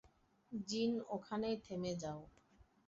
জিন, 0.51 0.91
ওখানেই 1.07 1.57
থেমে 1.65 1.93
যাও। 1.95 2.21